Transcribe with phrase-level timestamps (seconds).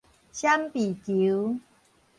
[0.33, 1.59] 閃避球